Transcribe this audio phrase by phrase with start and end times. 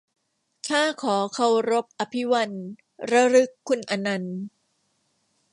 [0.67, 2.63] ข้าขอเคารพอภิวันท์
[3.11, 4.37] ระลึกคุณอนันต์